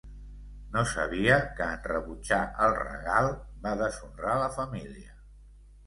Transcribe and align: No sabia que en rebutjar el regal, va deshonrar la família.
No 0.75 0.81
sabia 0.91 1.35
que 1.59 1.67
en 1.75 1.85
rebutjar 1.93 2.41
el 2.69 2.75
regal, 2.83 3.31
va 3.69 3.79
deshonrar 3.87 4.43
la 4.45 4.53
família. 4.61 5.19